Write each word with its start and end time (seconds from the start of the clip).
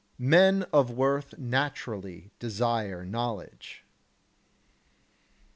8. 0.15 0.17
Men 0.25 0.63
of 0.73 0.89
worth 0.89 1.37
naturally 1.37 2.31
desire 2.39 3.05
knowledge. 3.05 3.83